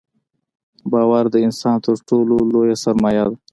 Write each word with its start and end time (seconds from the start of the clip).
•باور 0.91 1.25
د 1.33 1.35
انسان 1.45 1.77
تر 1.85 1.97
ټولو 2.07 2.35
لوی 2.53 2.71
سرمایه 2.83 3.25
ده. 3.29 3.35